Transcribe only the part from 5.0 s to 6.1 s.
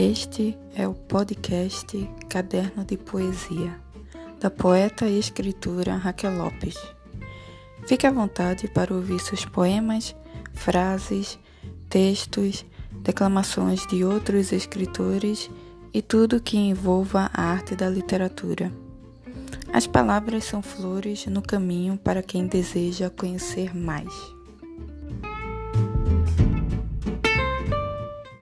e escritora